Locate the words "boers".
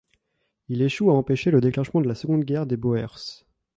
2.75-3.45